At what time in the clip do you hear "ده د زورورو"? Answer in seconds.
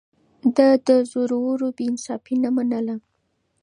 0.55-1.67